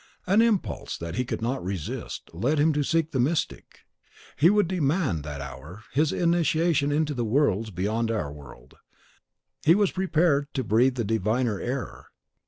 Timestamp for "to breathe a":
10.55-11.03